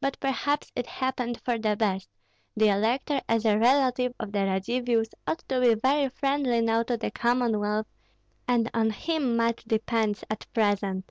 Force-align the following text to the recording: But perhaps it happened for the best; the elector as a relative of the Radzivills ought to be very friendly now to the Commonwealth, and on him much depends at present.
But 0.00 0.20
perhaps 0.20 0.70
it 0.76 0.86
happened 0.86 1.40
for 1.40 1.58
the 1.58 1.74
best; 1.74 2.08
the 2.56 2.68
elector 2.68 3.20
as 3.28 3.44
a 3.44 3.58
relative 3.58 4.14
of 4.20 4.30
the 4.30 4.44
Radzivills 4.46 5.08
ought 5.26 5.40
to 5.48 5.60
be 5.60 5.74
very 5.74 6.08
friendly 6.08 6.60
now 6.60 6.84
to 6.84 6.96
the 6.96 7.10
Commonwealth, 7.10 7.88
and 8.46 8.70
on 8.72 8.90
him 8.90 9.34
much 9.34 9.64
depends 9.64 10.22
at 10.30 10.46
present. 10.54 11.10